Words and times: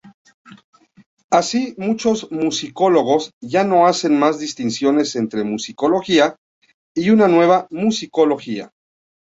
Así, 1.29 1.75
muchos 1.77 2.31
musicólogos 2.31 3.33
ya 3.39 3.63
no 3.63 3.85
hacen 3.85 4.17
más 4.17 4.39
distinciones 4.39 5.15
entre 5.15 5.43
musicología 5.43 6.37
y 6.95 7.11
nueva 7.11 7.67
musicología. 7.69 8.71